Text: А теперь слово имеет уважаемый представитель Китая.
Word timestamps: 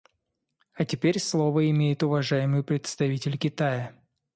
А 0.73 0.83
теперь 0.83 1.19
слово 1.19 1.69
имеет 1.69 2.01
уважаемый 2.01 2.63
представитель 2.63 3.37
Китая. 3.37 3.93